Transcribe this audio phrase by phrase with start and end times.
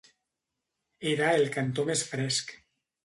[1.11, 2.55] Era el cantó més fresc.